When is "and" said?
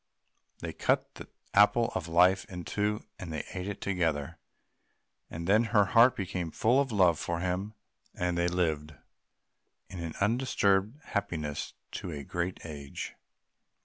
3.19-3.31, 5.29-5.45, 8.15-8.35